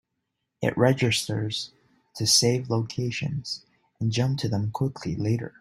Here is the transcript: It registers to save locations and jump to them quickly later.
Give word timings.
It 0.63 0.75
registers 0.75 1.73
to 2.15 2.25
save 2.25 2.71
locations 2.71 3.67
and 3.99 4.11
jump 4.11 4.39
to 4.39 4.49
them 4.49 4.71
quickly 4.71 5.15
later. 5.15 5.49